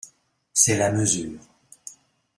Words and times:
c’est 0.51 0.77
la 0.79 0.91
mesure… 0.91 1.37